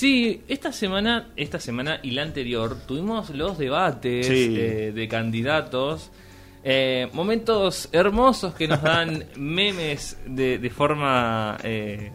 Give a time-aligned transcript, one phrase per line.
[0.00, 4.54] Sí, esta semana, esta semana y la anterior tuvimos los debates Sí.
[4.56, 6.10] eh, de candidatos.
[6.64, 12.12] Eh, momentos hermosos que nos dan memes de, de forma eh,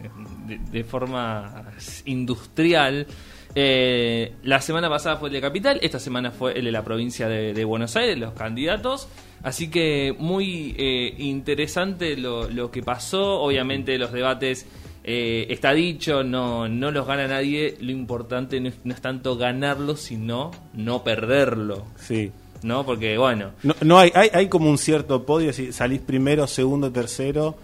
[0.48, 1.64] de, de forma
[2.06, 3.06] industrial.
[3.54, 7.28] Eh, la semana pasada fue el de Capital, esta semana fue el de la provincia
[7.28, 9.06] de, de Buenos Aires, los candidatos.
[9.44, 13.40] Así que muy eh, interesante lo, lo que pasó.
[13.42, 14.66] Obviamente los debates
[15.08, 17.76] eh, está dicho, no, no los gana nadie.
[17.80, 21.84] Lo importante no es, no es tanto ganarlo, sino no perderlo.
[21.96, 22.32] Sí.
[22.62, 22.84] ¿No?
[22.84, 26.90] Porque, bueno, No, no hay, hay, hay como un cierto podio, si salís primero, segundo,
[26.90, 27.54] tercero,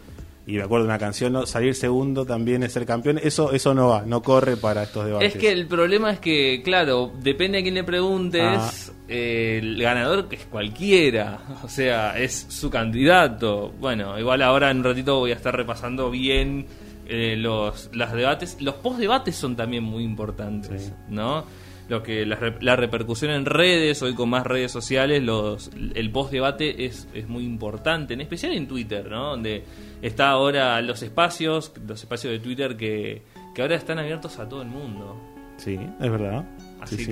[0.47, 1.47] y me acuerdo de una canción, ¿no?
[1.47, 5.35] salir segundo también es ser campeón, eso eso no va, no corre para estos debates.
[5.35, 8.71] Es que el problema es que, claro, depende a quién le preguntes, Ah.
[9.09, 13.73] eh, el ganador es cualquiera, o sea, es su candidato.
[13.81, 16.67] Bueno, igual ahora en un ratito voy a estar repasando bien
[17.07, 18.59] eh, los, los debates.
[18.61, 20.93] Los post-debates son también muy importantes, Sí.
[21.09, 21.45] ¿no?
[21.89, 26.11] Lo que la, re- la repercusión en redes, hoy con más redes sociales, los, el
[26.11, 29.31] post-debate es, es muy importante, en especial en Twitter, ¿no?
[29.31, 29.65] Donde
[30.01, 33.23] está ahora los espacios, los espacios de Twitter que,
[33.55, 35.21] que ahora están abiertos a todo el mundo.
[35.59, 36.45] Sí, es verdad.
[36.81, 37.11] Así Sí, sí.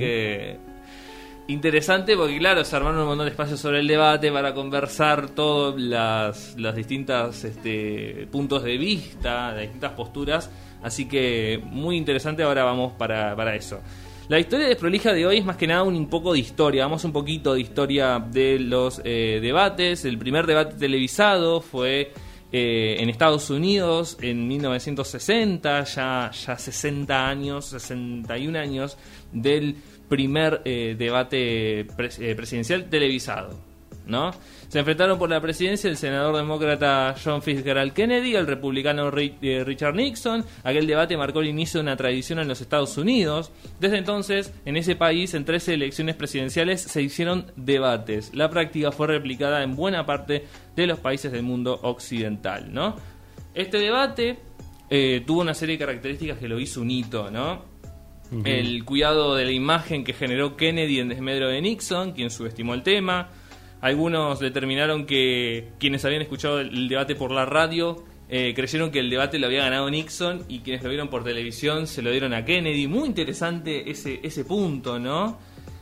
[1.53, 5.81] Interesante porque claro, se armaron un montón de espacios sobre el debate para conversar todos
[5.81, 10.51] las, las distintas este, puntos de vista, las distintas posturas.
[10.83, 13.81] Así que muy interesante, ahora vamos para, para eso.
[14.29, 16.85] La historia desprolija de hoy es más que nada un poco de historia.
[16.85, 20.05] Vamos un poquito de historia de los eh, debates.
[20.05, 22.13] El primer debate televisado fue
[22.53, 28.97] eh, en Estados Unidos en 1960, ya, ya 60 años, 61 años
[29.33, 29.77] del
[30.11, 33.71] primer eh, debate eh, presidencial televisado.
[34.07, 34.33] ¿no?
[34.69, 39.95] Se enfrentaron por la presidencia el senador demócrata John Fitzgerald Kennedy el republicano eh, Richard
[39.95, 40.45] Nixon.
[40.65, 43.53] Aquel debate marcó el inicio de una tradición en los Estados Unidos.
[43.79, 48.35] Desde entonces, en ese país, en 13 elecciones presidenciales se hicieron debates.
[48.35, 50.45] La práctica fue replicada en buena parte
[50.75, 52.97] de los países del mundo occidental, ¿no?
[53.55, 54.39] Este debate
[55.25, 57.70] tuvo una serie de características que lo hizo un hito, ¿no?
[58.45, 62.83] El cuidado de la imagen que generó Kennedy en desmedro de Nixon, quien subestimó el
[62.83, 63.31] tema.
[63.81, 69.01] Algunos determinaron que quienes habían escuchado el, el debate por la radio eh, creyeron que
[69.01, 72.33] el debate lo había ganado Nixon y quienes lo vieron por televisión se lo dieron
[72.33, 72.87] a Kennedy.
[72.87, 75.37] Muy interesante ese, ese punto, ¿no?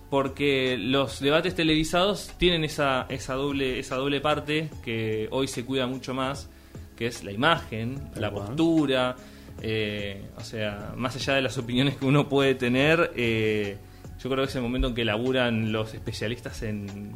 [0.08, 5.87] Porque los debates televisados tienen esa, esa, doble, esa doble parte que hoy se cuida
[5.87, 6.48] mucho más,
[6.97, 8.47] que es la imagen, Tal la cual.
[8.47, 9.16] postura,
[9.62, 13.76] eh, o sea, más allá de las opiniones que uno puede tener, eh,
[14.22, 17.12] yo creo que es el momento en que laburan los especialistas en,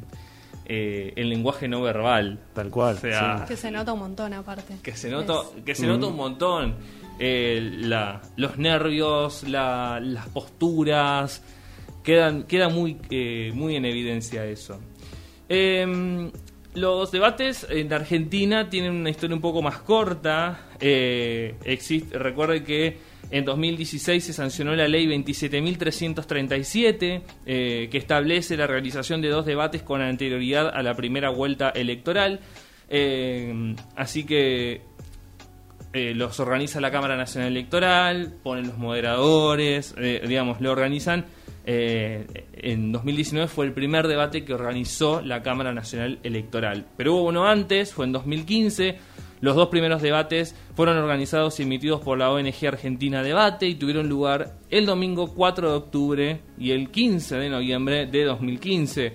[0.66, 2.38] eh, en lenguaje no verbal.
[2.54, 2.96] Tal cual.
[2.96, 3.44] O sea, sí.
[3.48, 4.74] Que se nota un montón aparte.
[4.82, 6.76] que se nota, Es- que se nota un montón
[7.18, 11.42] eh, la, los nervios, la- las posturas,
[12.02, 14.80] quedan, queda muy, eh, muy en evidencia eso.
[16.74, 20.68] Los debates en Argentina tienen una historia un poco más corta.
[20.80, 22.96] Eh, existe, recuerde que
[23.30, 29.82] en 2016 se sancionó la ley 27.337 eh, que establece la realización de dos debates
[29.82, 32.40] con anterioridad a la primera vuelta electoral.
[32.88, 34.80] Eh, así que
[35.94, 41.26] eh, los organiza la Cámara Nacional Electoral, ponen los moderadores, eh, digamos, lo organizan.
[41.64, 46.86] Eh, en 2019 fue el primer debate que organizó la Cámara Nacional Electoral.
[46.96, 48.98] Pero hubo uno antes, fue en 2015.
[49.40, 54.08] Los dos primeros debates fueron organizados y emitidos por la ONG Argentina Debate y tuvieron
[54.08, 59.12] lugar el domingo 4 de octubre y el 15 de noviembre de 2015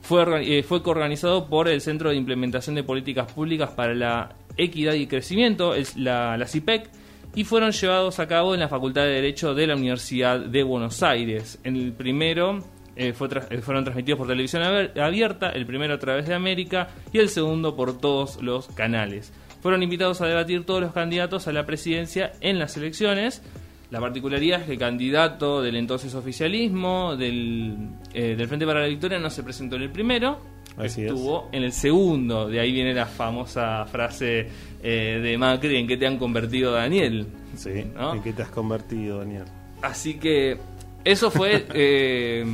[0.00, 4.92] fue, eh, fue coorganizado por el Centro de Implementación de Políticas Públicas para la Equidad
[4.94, 6.88] y Crecimiento, es la, la CIPEC,
[7.34, 11.02] y fueron llevados a cabo en la Facultad de Derecho de la Universidad de Buenos
[11.02, 11.58] Aires.
[11.64, 12.62] En el primero
[12.96, 16.88] eh, fue tra- eh, fueron transmitidos por televisión abierta, el primero a través de América
[17.12, 19.32] y el segundo por todos los canales.
[19.62, 23.42] Fueron invitados a debatir todos los candidatos a la presidencia en las elecciones.
[23.90, 27.76] La particularidad es que el candidato del entonces oficialismo, del,
[28.12, 30.38] eh, del Frente para la Victoria, no se presentó en el primero,
[30.76, 31.08] Así es.
[31.12, 32.48] estuvo en el segundo.
[32.48, 34.48] De ahí viene la famosa frase
[34.84, 37.26] eh, de Macri, ¿en qué te han convertido Daniel?
[37.56, 37.86] Sí.
[37.94, 38.14] ¿No?
[38.14, 39.44] ¿En qué te has convertido, Daniel?
[39.82, 40.58] Así que
[41.04, 42.44] eso fue, eh,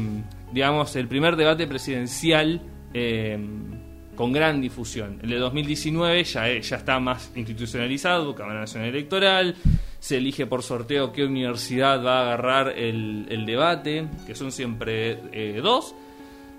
[0.52, 2.62] digamos, el primer debate presidencial
[2.94, 3.38] eh,
[4.16, 5.18] con gran difusión.
[5.22, 9.54] El de 2019 ya, es- ya está más institucionalizado, Cámara Nacional Electoral,
[9.98, 15.18] se elige por sorteo qué universidad va a agarrar el, el debate, que son siempre
[15.32, 15.94] eh, dos.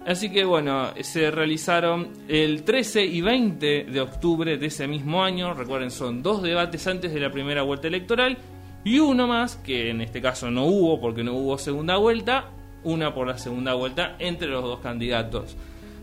[0.06, 5.54] Así que bueno, se realizaron el 13 y 20 de octubre de ese mismo año.
[5.54, 8.38] Recuerden, son dos debates antes de la primera vuelta electoral
[8.84, 12.50] y uno más, que en este caso no hubo porque no hubo segunda vuelta,
[12.84, 15.56] una por la segunda vuelta entre los dos candidatos.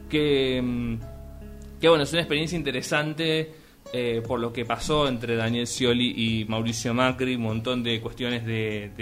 [0.09, 0.99] Que, mm,
[1.83, 3.53] bueno, es una experiencia interesante
[3.93, 8.47] eh, por lo que pasó entre Daniel Scioli y Mauricio Macri, un montón de cuestiones
[8.47, 8.93] de,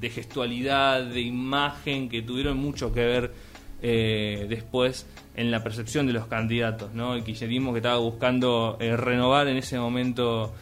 [0.00, 3.32] de, gestualidad, de imagen que tuvieron mucho que ver
[3.82, 6.90] eh, después en la percepción de los candidatos.
[6.94, 10.54] El kirchnerismo que estaba buscando eh, renovar en ese momento,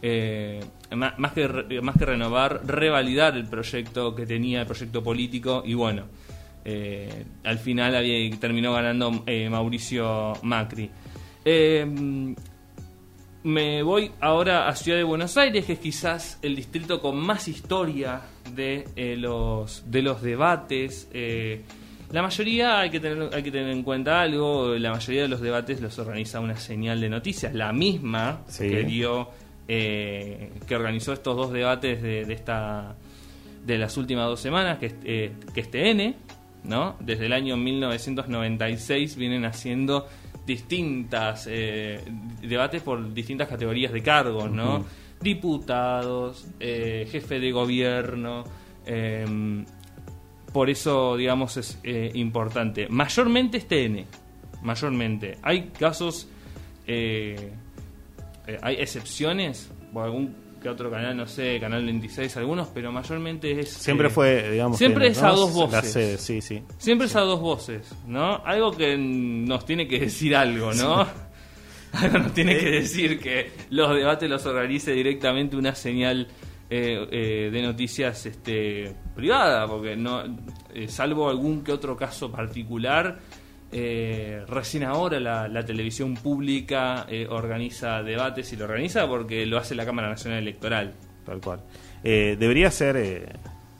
[0.00, 6.04] más, que, más que renovar, revalidar el proyecto que tenía, el proyecto político, y bueno,
[7.44, 7.92] al final
[8.40, 10.90] terminó ganando Mauricio Macri.
[13.44, 17.48] Me voy ahora a Ciudad de Buenos Aires, que es quizás el distrito con más
[17.48, 18.20] historia
[18.54, 21.08] de, eh, los, de los debates.
[21.12, 21.64] Eh,
[22.12, 25.40] la mayoría, hay que, tener, hay que tener en cuenta algo, la mayoría de los
[25.40, 29.30] debates los organiza una señal de noticias, la misma que dio,
[29.66, 32.94] eh, que organizó estos dos debates de, esta
[33.64, 36.14] de las últimas dos semanas, que es, que es TN,
[36.64, 36.96] ¿no?
[37.00, 40.06] Desde el año 1996 vienen haciendo
[40.46, 42.00] distintas eh,
[42.40, 44.84] debates por distintas categorías de cargos, ¿no?
[45.20, 48.44] Diputados, eh, jefe de gobierno.
[48.84, 49.64] Em,
[50.52, 52.88] por eso, digamos, es eh, importante.
[52.88, 54.04] Mayormente es TN.
[54.62, 55.38] Mayormente.
[55.42, 56.28] Hay casos.
[56.86, 59.70] hay excepciones.
[59.92, 63.70] Por algún que otro canal, no sé, Canal 26, algunos, pero mayormente es...
[63.70, 64.78] Siempre eh, fue, digamos...
[64.78, 66.20] Siempre es a dos voces.
[66.20, 66.62] sí, sí.
[66.78, 68.42] Siempre es a dos voces, ¿no?
[68.44, 71.06] Algo que nos tiene que decir algo, ¿no?
[71.92, 76.28] algo nos tiene que decir que los debates los organice directamente una señal
[76.74, 80.22] eh, eh, de noticias este, privada, porque no
[80.88, 83.18] salvo algún que otro caso particular
[83.74, 89.74] eh, recién ahora la, televisión pública eh, organiza debates y lo organiza porque lo hace
[89.74, 90.92] la Cámara Nacional Electoral.
[91.24, 91.60] Tal cual.
[92.04, 93.26] Eh, debería ser, eh,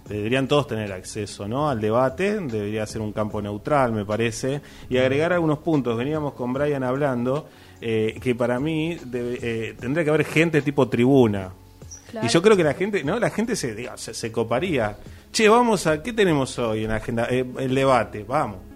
[0.09, 1.69] deberían todos tener acceso ¿no?
[1.69, 5.99] al debate, debería ser un campo neutral, me parece, y agregar algunos puntos.
[5.99, 7.49] Veníamos con Brian hablando
[7.81, 11.53] que para mí tendría que haber gente tipo tribuna.
[12.23, 13.19] Y yo creo que la gente, ¿no?
[13.19, 14.99] La gente se, se, se coparía.
[15.33, 17.25] Che, vamos a, ¿qué tenemos hoy en la agenda?
[17.27, 18.73] el debate, vamos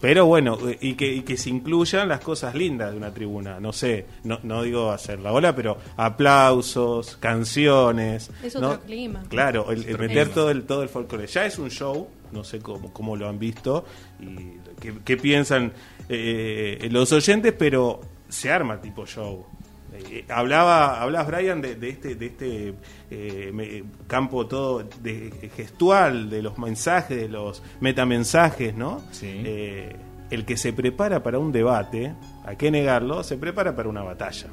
[0.00, 3.58] pero bueno, y que, que se incluyan las cosas lindas de una tribuna.
[3.58, 8.30] No sé, no, no digo hacer la ola, pero aplausos, canciones.
[8.42, 9.24] Es otro clima.
[9.28, 11.26] Claro, el, meter todo el, todo el folclore.
[11.26, 13.84] Ya es un show, no sé cómo, cómo lo han visto
[14.20, 14.58] y
[15.04, 15.72] qué, piensan
[16.08, 19.46] eh, los oyentes, pero se arma tipo show.
[19.92, 22.74] Eh, hablaba, hablabas Brian de, este, de este
[23.10, 29.02] eh, campo todo de, gestual, de los mensajes, de los metamensajes, ¿no?
[29.22, 29.96] Eh,
[30.30, 32.14] el que se prepara para un debate,
[32.44, 34.48] hay que negarlo, se prepara para una batalla.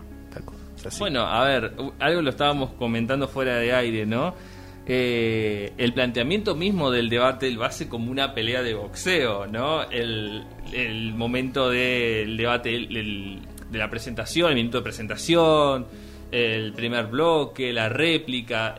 [0.99, 4.33] Bueno, a ver, algo lo estábamos comentando fuera de aire, ¿no?
[4.87, 9.81] el planteamiento mismo del debate lo hace como una pelea de boxeo, ¿no?
[9.89, 10.43] El,
[10.73, 13.41] el momento del debate, el,
[13.75, 15.85] de la presentación, el minuto de presentación,
[16.31, 18.77] el primer bloque, la réplica,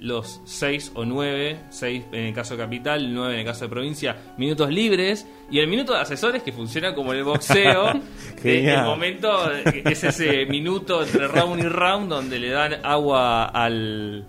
[0.00, 3.68] los seis o nueve, seis en el caso de capital, nueve en el caso de
[3.68, 7.92] provincia, minutos libres y el minuto de asesores que funciona como el boxeo.
[8.42, 14.24] el momento es ese minuto entre round y round donde le dan agua al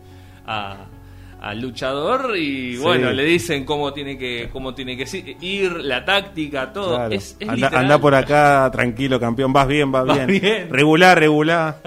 [1.42, 6.74] al luchador y bueno, le dicen cómo tiene que cómo tiene que ir, la táctica,
[6.74, 7.08] todo.
[7.08, 10.70] Es, anda, por acá tranquilo, campeón, vas bien, vas, bien.
[10.70, 11.82] Regular, regular.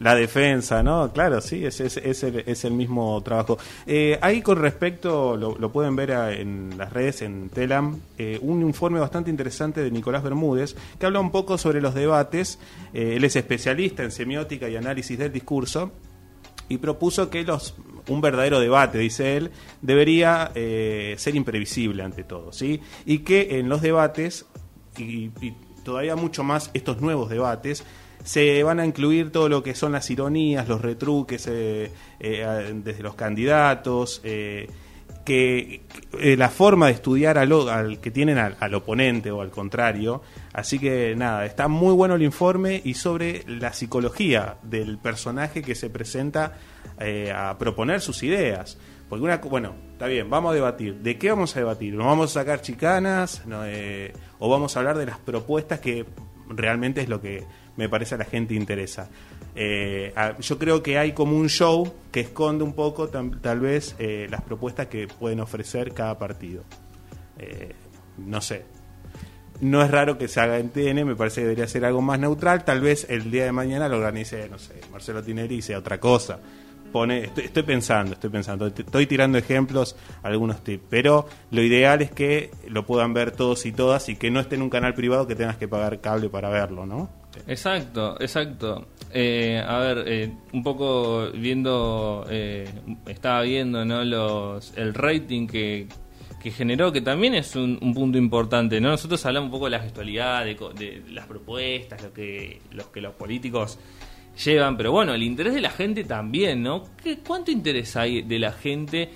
[0.00, 1.12] La defensa, ¿no?
[1.12, 3.56] Claro, sí, es, es, es, el, es el mismo trabajo.
[3.86, 8.60] Eh, ahí con respecto, lo, lo pueden ver en las redes, en Telam, eh, un
[8.62, 12.58] informe bastante interesante de Nicolás Bermúdez, que habla un poco sobre los debates.
[12.92, 15.92] Eh, él es especialista en semiótica y análisis del discurso
[16.68, 17.74] y propuso que los
[18.08, 22.80] un verdadero debate, dice él, debería eh, ser imprevisible ante todo, ¿sí?
[23.06, 24.46] Y que en los debates,
[24.98, 25.30] y,
[25.84, 27.84] todavía mucho más estos nuevos debates,
[28.22, 33.02] se van a incluir todo lo que son las ironías, los retruques eh, eh, desde
[33.02, 34.22] los candidatos,
[35.24, 40.22] que la forma de estudiar al, que tienen al, al, oponente o al contrario.
[40.52, 45.74] Así que nada, está muy bueno el informe y sobre la psicología del personaje que
[45.74, 46.52] se presenta
[47.00, 48.78] eh, a proponer sus ideas.
[49.08, 50.96] Porque una, bueno, está bien, vamos a debatir.
[50.96, 51.94] ¿De qué vamos a debatir?
[51.94, 53.42] ¿Nos vamos a sacar chicanas?
[53.66, 56.06] Eh, ¿O vamos a hablar de las propuestas que
[56.48, 57.44] realmente es lo que
[57.76, 59.08] me parece a la gente interesa?
[59.54, 63.96] Eh, yo creo que hay como un show que esconde un poco tal vez
[64.28, 66.64] las propuestas que pueden ofrecer cada partido.
[68.18, 68.64] no sé,
[69.60, 72.18] no es raro que se haga en TN, me parece que debería ser algo más
[72.18, 72.64] neutral.
[72.64, 76.00] Tal vez el día de mañana lo organice, no sé, Marcelo Tineri y sea otra
[76.00, 76.40] cosa
[76.94, 82.52] pone, estoy, pensando, estoy pensando, estoy tirando ejemplos, algunos tips, pero lo ideal es que
[82.68, 85.34] lo puedan ver todos y todas y que no esté en un canal privado que
[85.34, 87.10] tengas que pagar cable para verlo, ¿no?
[87.46, 88.86] Exacto, exacto.
[89.12, 92.68] Eh, a ver, eh, un poco viendo, eh,
[93.06, 94.04] estaba viendo, ¿no?
[94.04, 95.86] Los, el rating que,
[96.42, 98.90] que generó, que también es un, punto importante, ¿no?
[98.90, 103.00] Nosotros hablamos un poco de la gestualidad, de, de las propuestas, lo que, los que
[103.00, 103.78] los políticos
[104.44, 106.84] llevan, pero bueno, el interés de la gente también, ¿no?
[107.02, 109.10] ¿Qué, ¿Cuánto interés hay de la gente?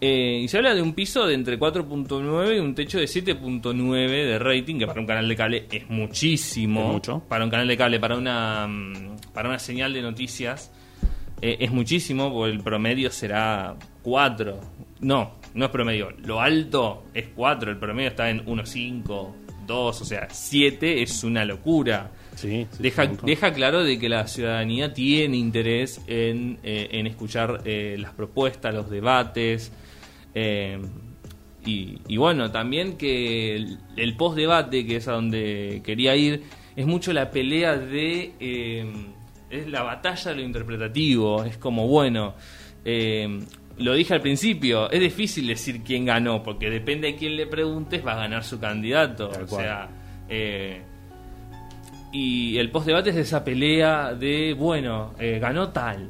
[0.00, 4.08] Eh, y se habla de un piso de entre 4.9 y un techo de 7.9
[4.08, 6.92] de rating, que para un canal de cable es muchísimo.
[6.92, 7.22] mucho.
[7.28, 10.70] Para un canal de cable, para una, mm, para una señal de noticias,
[11.42, 14.60] eh, es muchísimo, porque el promedio será 4.
[15.00, 16.12] No, no es promedio.
[16.24, 19.34] Lo alto es 4, el promedio está en 1.5,
[19.66, 22.10] 2, o sea, 7 es una locura
[22.78, 28.12] deja, deja claro de que la ciudadanía tiene interés en, eh, en escuchar eh, las
[28.12, 29.72] propuestas, los debates.
[30.34, 30.80] Eh,
[31.64, 33.56] y, bueno, también que
[33.96, 36.44] el, post-debate, que es a donde quería ir,
[36.76, 38.32] es mucho la pelea de...
[39.50, 41.44] es la batalla de lo interpretativo.
[41.44, 42.34] Es como, bueno,
[43.76, 48.06] lo dije al principio, es difícil decir quién ganó, porque depende de quién le preguntes,
[48.06, 49.28] va a ganar su candidato.
[49.28, 49.90] o sea,
[52.12, 56.08] y el post-debate es esa pelea de, bueno, eh, ganó tal,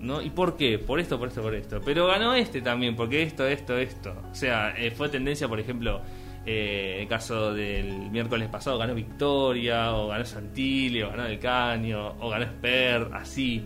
[0.00, 0.22] ¿no?
[0.22, 0.78] ¿Y por qué?
[0.78, 1.80] Por esto, por esto, por esto.
[1.84, 4.14] Pero ganó este también, porque esto, esto, esto.
[4.30, 6.00] O sea, eh, fue tendencia, por ejemplo,
[6.46, 12.16] eh, el caso del miércoles pasado, ganó Victoria, o ganó Santilli, o ganó Del Caño,
[12.20, 13.62] o ganó Esper, así.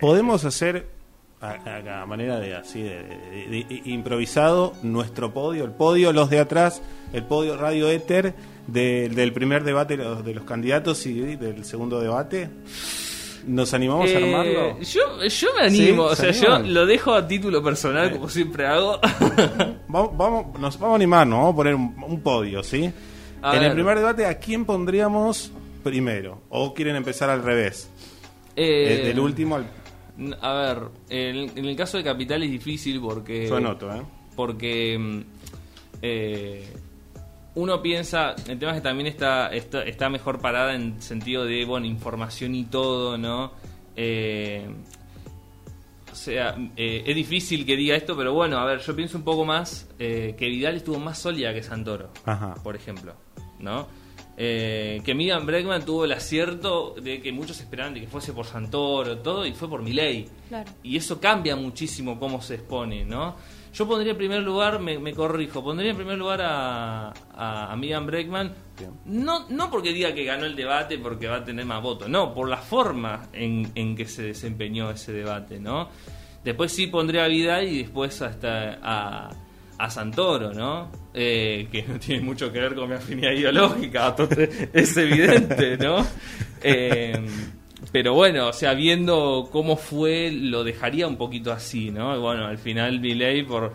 [0.00, 0.94] podemos hacer
[1.44, 7.56] a, manera de así de, improvisado nuestro podio, el podio los de atrás, el podio
[7.56, 8.34] Radio Éter
[8.66, 12.48] del primer debate de los candidatos y del segundo debate?
[13.46, 14.80] ¿Nos animamos a eh, armarlo?
[14.80, 18.98] Yo, yo me animo, o sea, yo lo dejo a título personal, como siempre hago.
[19.88, 21.36] vamos, nos vamos a animar, ¿no?
[21.36, 22.90] Vamos a poner un, podio, ¿sí?
[23.42, 26.42] en el primer debate, ¿a quién pondríamos primero?
[26.48, 27.90] ¿O quieren empezar al revés?
[28.56, 29.66] Eh, del último al...
[30.40, 33.48] A ver, en, el caso de Capital es difícil porque...
[33.48, 34.02] Yo anoto, ¿eh?
[34.36, 34.96] Porque...
[34.98, 35.20] Mm,
[36.02, 36.64] eh,
[37.56, 41.86] uno piensa, el tema es que también está, está, mejor parada en sentido de, bueno,
[41.86, 43.52] información y todo, ¿no?
[43.96, 44.66] Eh,
[46.10, 49.24] o sea, eh, es difícil que diga esto, pero bueno, a ver, yo pienso un
[49.24, 52.10] poco más eh, que Vidal estuvo más sólida que Santoro,
[52.62, 53.14] por ejemplo,
[53.60, 54.04] ¿no?
[54.36, 59.18] que Miriam Bregman tuvo el acierto de que muchos esperaban de que fuese por Santoro,
[59.18, 60.28] todo, y fue por Milei.
[60.48, 60.72] Claro.
[60.82, 63.36] Y eso cambia muchísimo cómo se expone, ¿no?
[63.74, 68.54] Yo pondría en primer lugar, me, corrijo, pondría en primer lugar a, a, Miriam Breckman,
[69.06, 72.32] no, no porque diga que ganó el debate porque va a tener más votos, no,
[72.32, 75.88] por la forma en, en que se desempeñó ese debate, ¿no?
[76.44, 79.30] Después sí pondría a Vidal y después hasta a,
[79.76, 80.92] a Santoro, ¿no?
[81.12, 84.14] Eh, que no tiene mucho que ver con mi afinidad ideológica,
[84.72, 86.06] es evidente, ¿no?
[86.66, 87.12] Eh,
[87.94, 92.20] pero bueno, o sea, viendo cómo fue, lo dejaría un poquito así, ¿no?
[92.20, 93.72] bueno, al final Miley por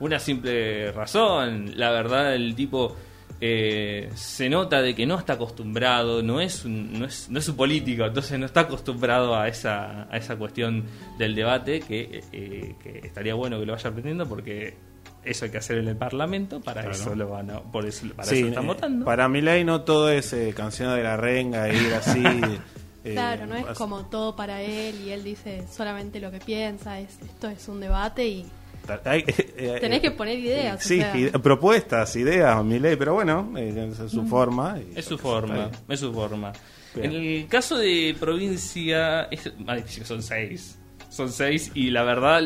[0.00, 2.96] una simple razón, la verdad el tipo
[3.42, 7.46] eh, se nota de que no está acostumbrado, no es, un, no, es, no es
[7.50, 10.84] un político, entonces no está acostumbrado a esa, a esa cuestión
[11.18, 14.78] del debate, que, eh, que estaría bueno que lo vaya aprendiendo porque
[15.22, 18.32] eso hay que hacer en el Parlamento, para eso lo van a, por eso, para
[18.32, 19.04] eso están votando.
[19.04, 22.22] Para Milei no todo es eh, canción de la renga, ir así
[23.04, 26.98] Eh, claro, no es como todo para él y él dice solamente lo que piensa,
[26.98, 28.46] es, esto es un debate y
[29.14, 30.82] eh, tenés que poner ideas.
[30.82, 31.02] Sí,
[31.42, 34.78] propuestas, ideas, mi ley, pero bueno, es su forma.
[34.94, 36.52] es su forma, es su forma.
[36.96, 39.52] En el caso de provincia, es,
[40.04, 40.78] son seis.
[41.08, 42.42] Son seis y la verdad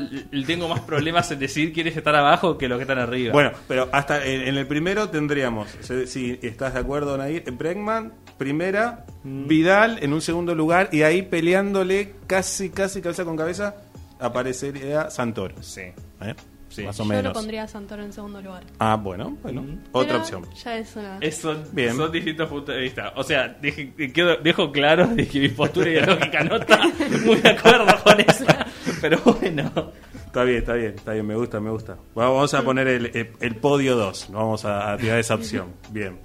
[0.46, 3.32] tengo más problemas en decir quiénes estar abajo que los que están arriba.
[3.32, 5.68] Bueno, pero hasta en, el primero tendríamos,
[6.06, 9.46] si estás de acuerdo, Nair, Bregman, primera, mm.
[9.46, 13.74] Vidal en un segundo lugar y ahí peleándole casi, casi cabeza con cabeza
[14.20, 15.56] aparecería Santoro.
[15.62, 15.82] Sí.
[16.20, 16.34] ¿Eh?
[16.78, 17.22] Más o menos.
[17.22, 18.64] Yo lo pondría a Santoro en segundo lugar.
[18.78, 19.64] Ah, bueno, bueno.
[19.92, 20.46] Otra opción.
[20.62, 21.18] Ya es una.
[21.32, 21.96] son, Bien.
[21.96, 23.12] son distintos puntos de vista.
[23.16, 26.80] O sea, dejo claro de que mi postura ideológica no está
[27.24, 28.66] muy de acuerdo con esa.
[29.00, 29.92] Pero bueno.
[30.26, 31.98] Está bien, está bien, está bien, me gusta, me gusta.
[32.14, 35.74] Vamos a poner el, el, podio 2, vamos a, a tirar esa opción.
[35.90, 36.18] Bien.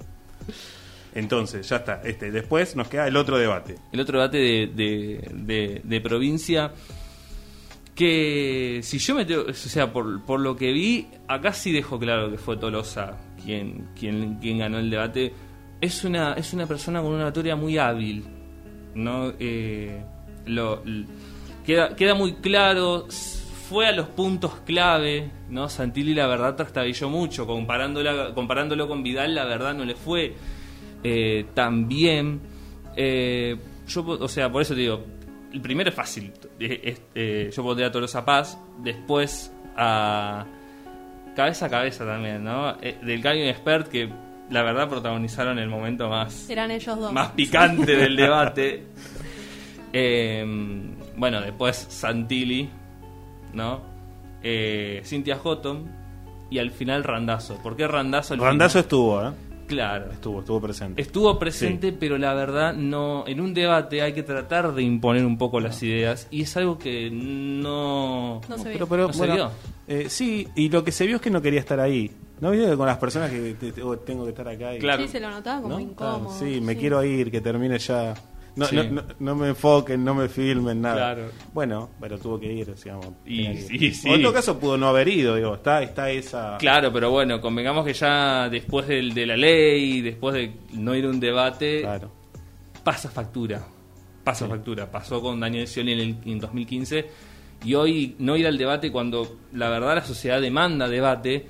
[1.14, 2.00] Entonces, ya está.
[2.04, 3.76] Este, después nos queda el otro debate.
[3.92, 6.72] El otro debate de, de, provincia.
[7.98, 12.30] Que si yo me o sea, por, por, lo que vi, acá sí dejo claro
[12.30, 15.32] que fue Tolosa quien, quien, quien ganó el debate.
[15.80, 18.24] Es una, es una persona con una oratoria muy hábil,
[18.94, 19.32] ¿no?
[19.40, 20.00] Eh,
[21.66, 23.08] queda, queda muy claro,
[23.68, 25.68] fue a los puntos clave, ¿no?
[25.68, 30.34] Santilli la verdad trastabilló mucho, comparándola, comparándolo con Vidal la verdad no le fue
[31.02, 32.40] eh, tan bien.
[32.96, 35.04] Eh, yo, o sea, por eso te digo,
[35.52, 40.46] el primero es fácil, eh, yo pondría a Tolosa Paz, después a
[41.34, 42.74] cabeza a cabeza también, ¿no?
[42.74, 44.08] del Gallo Expert que
[44.50, 46.48] la verdad protagonizaron el momento más...
[46.50, 47.12] Eran ellos dos.
[47.12, 48.86] Más picante del debate.
[51.16, 52.68] bueno, después Santilli,
[53.52, 53.82] ¿no?
[54.42, 55.90] Eh, Cynthia Houghton
[56.50, 57.56] y al final Randazo.
[57.62, 58.36] ¿Por qué Randazo?
[58.36, 59.32] Randazo estuvo, ¿eh?
[59.68, 60.10] Claro.
[60.10, 61.02] Estuvo, estuvo presente.
[61.02, 63.24] Estuvo presente, pero la verdad no.
[63.26, 66.78] En un debate hay que tratar de imponer un poco las ideas y es algo
[66.78, 68.40] que no.
[68.48, 68.86] No se vio.
[68.88, 69.50] Pero, bueno,
[69.86, 72.10] eh, sí, y lo que se vio es que no quería estar ahí.
[72.40, 73.54] ¿No vio con las personas que
[74.06, 74.70] tengo que estar acá?
[74.78, 75.02] Claro.
[75.02, 76.38] Sí, se lo notaba como incómodo.
[76.38, 78.14] sí, me quiero ir, que termine ya.
[78.56, 81.16] No, no, no, me enfoquen, no me filmen, nada.
[81.52, 83.06] Bueno, pero tuvo que ir, digamos.
[83.24, 86.56] Y, en todo caso pudo no haber ido, digo, está, está esa...
[86.58, 91.04] Claro, pero bueno, convengamos que ya después del, de la ley, después de no ir
[91.04, 91.86] a un debate,
[92.82, 93.64] pasa factura.
[94.24, 94.90] Pasa factura.
[94.90, 97.06] Pasó con Daniel Scioli en, el, en 2015
[97.64, 101.46] y hoy no ir al debate cuando la verdad la sociedad demanda debate,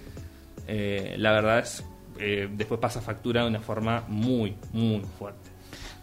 [0.67, 1.85] eh, la verdad es...
[2.21, 5.50] Eh, después pasa factura de una forma muy, muy fuerte.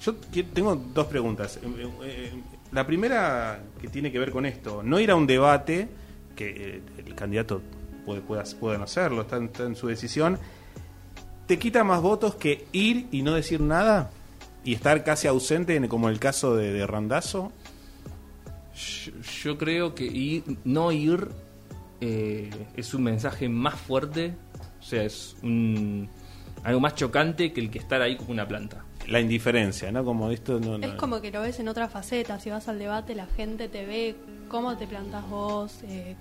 [0.01, 0.15] Yo
[0.53, 1.57] tengo dos preguntas.
[1.57, 2.31] Eh, eh, eh,
[2.71, 5.87] la primera que tiene que ver con esto, no ir a un debate,
[6.35, 7.61] que el candidato
[8.05, 10.37] puede, puede, no hacerlo, está en, su decisión,
[11.47, 14.11] ¿te quita más votos que ir y no decir nada?
[14.65, 17.51] ¿Y estar casi ausente, como el caso de, de Randazo?
[19.43, 21.29] Yo, creo que ir, no ir
[22.01, 24.33] es un mensaje más fuerte,
[24.79, 26.09] o sea, es un,
[26.63, 30.03] algo más chocante que el que estar ahí como una planta la indiferencia, ¿no?
[30.03, 33.25] Como esto Es como que lo ves en otra faceta, si vas al debate la
[33.27, 34.15] gente te ve
[34.47, 36.15] cómo te plantas vos, eh,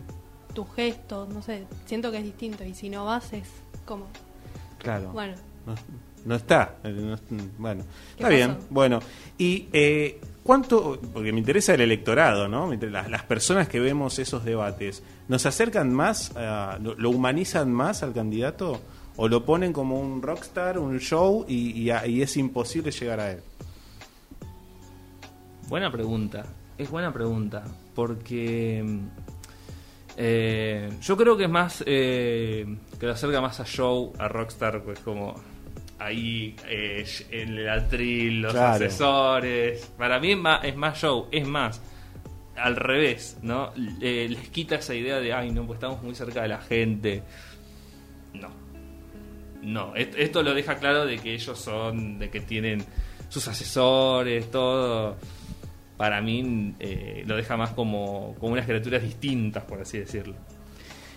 [0.54, 3.48] tus gestos, no sé, siento que es distinto y si no vas es
[3.84, 4.06] como...
[4.78, 5.12] Claro.
[5.12, 5.34] Bueno.
[6.26, 7.16] No, está, eh,
[7.58, 9.00] bueno, está bien, bueno.
[9.38, 12.72] Y eh, cuánto, porque me interesa el electorado, ¿no?
[12.74, 16.32] Las, las personas que vemos esos debates, ¿nos acercan más,
[16.80, 18.80] lo humanizan más al candidato?
[19.16, 23.40] O lo ponen como un rockstar, un show y, es imposible llegar a él?
[25.68, 26.44] Buena pregunta,
[26.76, 28.84] es buena pregunta, porque
[30.16, 32.66] eh, yo creo que es más, eh,
[32.98, 35.34] que lo acerca más a show, a rockstar, pues como
[35.98, 41.46] ahí eh, en el atril, los asesores, para mí es más, es más show, es
[41.46, 41.80] más
[42.56, 43.72] al revés, ¿no?
[43.74, 47.22] les quita esa idea de, ay, no, pues estamos muy cerca de la gente.
[48.32, 48.63] No,
[49.64, 52.84] no, esto lo deja claro de que ellos son, de que tienen
[53.28, 55.16] sus asesores, todo.
[55.96, 60.34] Para mí eh, lo deja más como, como unas criaturas distintas, por así decirlo.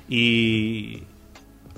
[0.08, 1.04] Y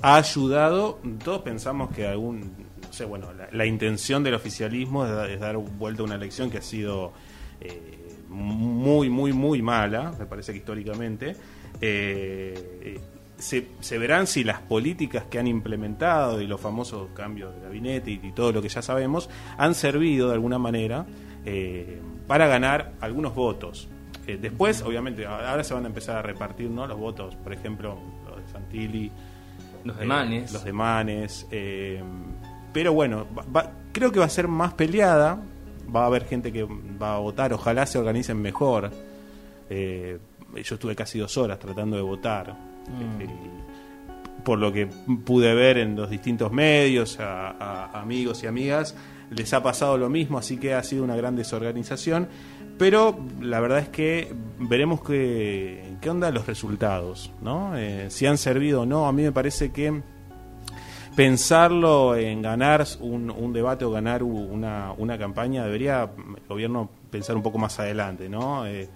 [0.02, 5.56] ha ayudado, todos pensamos que algún, no sé, bueno, la, intención del oficialismo es, dar
[5.56, 7.12] vuelta a una elección que ha sido
[7.60, 11.36] eh, muy, muy, muy mala, me parece que históricamente.
[11.80, 13.00] Eh,
[13.40, 18.32] se, verán si las políticas que han implementado y los famosos cambios de gabinete y,
[18.32, 21.06] todo lo que ya sabemos han servido de alguna manera
[21.44, 23.88] eh, para ganar algunos votos.
[24.26, 26.86] Eh, después, obviamente, ahora se van a empezar a repartir ¿no?
[26.86, 27.98] los votos, por ejemplo,
[28.28, 29.10] los de Santilli,
[29.84, 30.50] los de Manes.
[30.50, 31.46] Eh, los de Manes.
[32.72, 33.26] pero bueno,
[33.92, 35.42] creo que va a ser más peleada.
[35.94, 37.52] Va a haber gente que va a votar.
[37.52, 38.92] Ojalá se organicen mejor.
[40.54, 44.42] Yo estuve casi dos horas tratando de votar Mm.
[44.44, 48.96] por lo que pude ver en los distintos medios, a, amigos y amigas,
[49.30, 52.28] les ha pasado lo mismo, así que ha sido una gran desorganización.
[52.78, 57.76] Pero la verdad es que veremos qué, qué onda los resultados, ¿no?
[57.76, 59.06] Eh, si han servido o no.
[59.06, 60.00] A mí me parece que
[61.14, 67.36] pensarlo en ganar un, un debate o ganar una, una, campaña debería el gobierno pensar
[67.36, 68.66] un poco más adelante, ¿no?
[68.66, 68.88] Eh,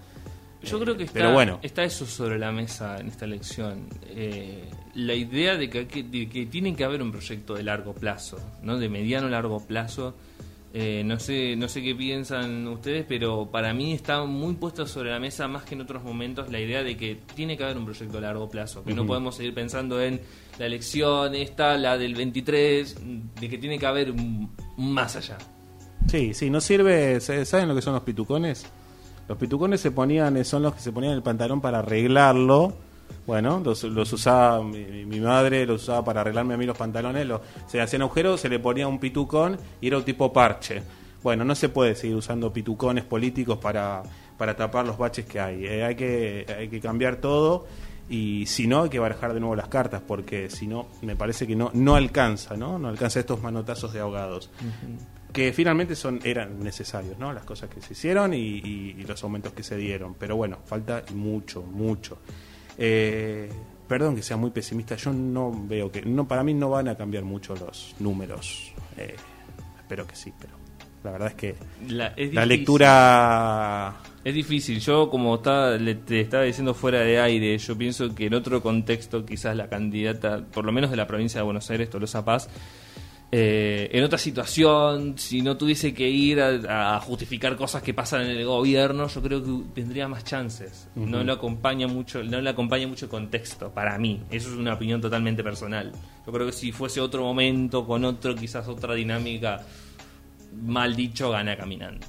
[0.64, 1.58] yo creo que está, bueno.
[1.62, 3.88] está eso sobre la mesa en esta elección.
[4.08, 8.78] Eh, la idea de que, que, tiene que haber un proyecto de largo plazo, ¿no?
[8.78, 10.14] de mediano largo plazo.
[10.76, 15.12] Eh, no sé no sé qué piensan ustedes, pero para mí está muy puesto sobre
[15.12, 17.84] la mesa más que en otros momentos la idea de que tiene que haber un
[17.84, 20.20] proyecto de largo plazo, que no podemos seguir pensando en
[20.58, 22.96] la elección esta, la del 23,
[23.40, 24.12] de que tiene que haber
[24.76, 25.38] más allá.
[26.08, 28.66] Sí, sí, no sirve, ¿saben lo que son los pitucones?
[29.28, 32.74] Los pitucones se ponían, son los que se ponían el pantalón para arreglarlo.
[33.26, 37.26] Bueno, los, usaba mi, madre, los usaba para arreglarme a mí los pantalones.
[37.66, 40.82] se hacían agujeros, se le ponía un pitucón y era un tipo parche.
[41.22, 44.02] bueno, no se puede seguir usando pitucones políticos para,
[44.36, 45.64] para tapar los baches que hay.
[45.64, 47.66] Eh, hay, que, hay que cambiar todo
[48.08, 51.46] y si no hay que barajar de nuevo las cartas porque si no me parece
[51.46, 54.50] que no no alcanza no no alcanza estos manotazos de ahogados
[55.34, 59.62] que finalmente son eran necesarios no las cosas que se hicieron y, los aumentos que
[59.64, 60.14] se dieron.
[60.14, 62.18] Pero bueno falta mucho mucho.
[62.78, 63.50] Eh,
[63.86, 66.96] perdón que sea muy pesimista yo no veo que no para mí no van a
[66.96, 68.72] cambiar mucho los números.
[68.96, 69.16] Eh,
[69.76, 70.54] espero que sí pero
[71.02, 71.54] la verdad es que
[71.88, 73.94] la, lectura...
[74.24, 74.80] Es difícil.
[74.80, 78.62] Yo, como está, le, te estaba diciendo fuera de aire, yo pienso que en otro
[78.62, 82.48] contexto, quizás la candidata, por lo menos de la provincia de Buenos Aires, Tolosa Paz,
[83.36, 88.30] eh, en otra situación, si no tuviese que ir a, justificar cosas que pasan en
[88.30, 90.86] el gobierno, yo creo que tendría más chances.
[90.94, 94.22] No le acompaña mucho, no le acompaña mucho el contexto para mí.
[94.30, 95.90] Eso es una opinión totalmente personal.
[96.24, 99.62] Yo creo que si fuese otro momento con otro, quizás otra dinámica,
[100.62, 102.06] mal dicho, gana caminando.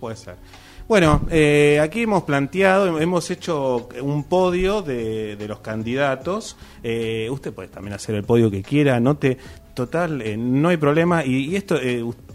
[0.00, 0.36] Puede ser.
[0.88, 6.56] Bueno, eh, aquí hemos planteado, hemos hecho un podio de, los candidatos.
[6.82, 9.36] Eh, usted puede también hacer el podio que quiera, note.
[9.74, 11.24] Total, eh, no hay problema.
[11.24, 11.78] Y, esto,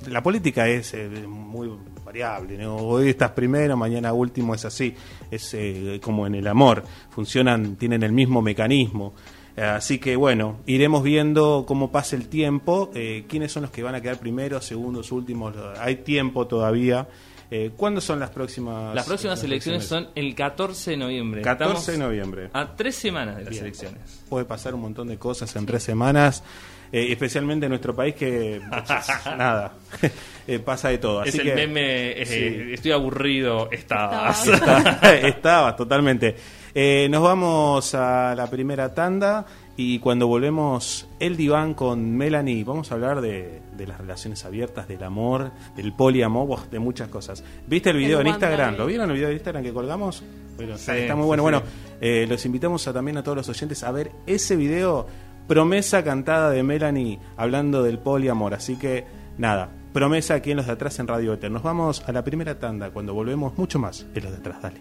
[0.08, 0.96] la política es
[1.28, 1.70] muy
[2.04, 2.66] variable.
[2.68, 4.94] Hoy estás primero, mañana último, es así.
[5.32, 5.56] Es
[6.02, 6.84] como en el amor.
[7.10, 9.14] Funcionan, tienen el mismo mecanismo.
[9.60, 13.94] Así que bueno, iremos viendo cómo pasa el tiempo, eh, quiénes son los que van
[13.94, 15.54] a quedar primeros, segundos, últimos.
[15.80, 17.08] Hay tiempo todavía.
[17.52, 18.94] Eh, ¿Cuándo son las próximas?
[18.94, 21.42] Las próximas elecciones, son el 14 de noviembre.
[21.42, 22.50] 14 de noviembre.
[22.54, 24.24] A tres semanas de las elecciones.
[24.30, 26.44] Puede pasar un montón de cosas en tres semanas.
[26.92, 28.60] Eh, especialmente en nuestro país que
[29.38, 29.74] nada
[30.66, 34.48] pasa de todo es el meme estoy aburrido estabas
[35.04, 36.36] estabas totalmente
[36.74, 42.92] eh, nos vamos a la primera tanda y cuando volvemos el diván con Melanie vamos
[42.92, 47.44] a hablar de, las relaciones abiertas, del amor, del poliamor, de muchas cosas.
[47.66, 48.76] ¿Viste el video en Instagram?
[48.76, 50.24] ¿Lo vieron el video de Instagram que colgamos?
[50.60, 51.44] está, muy bueno.
[51.44, 51.64] bueno,
[52.02, 55.08] eh, los invitamos a, también a todos los oyentes a ver ese video,
[55.48, 58.54] promesa cantada de Melanie hablando del poliamor.
[58.54, 59.06] Así que
[59.38, 61.52] nada, promesa aquí en los de atrás en Radio Eter.
[61.52, 64.62] Nos vamos a la primera tanda cuando volvemos mucho más en los de atrás.
[64.62, 64.80] Dale.